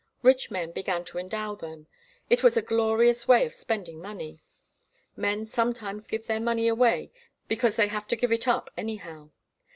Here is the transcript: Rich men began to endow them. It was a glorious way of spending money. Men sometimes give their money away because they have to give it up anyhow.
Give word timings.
Rich 0.23 0.49
men 0.49 0.71
began 0.71 1.05
to 1.05 1.19
endow 1.19 1.53
them. 1.53 1.85
It 2.27 2.41
was 2.41 2.57
a 2.57 2.63
glorious 2.63 3.27
way 3.27 3.45
of 3.45 3.53
spending 3.53 4.01
money. 4.01 4.41
Men 5.15 5.45
sometimes 5.45 6.07
give 6.07 6.25
their 6.25 6.39
money 6.41 6.67
away 6.67 7.11
because 7.47 7.75
they 7.75 7.87
have 7.89 8.07
to 8.07 8.15
give 8.15 8.31
it 8.31 8.47
up 8.47 8.71
anyhow. 8.75 9.29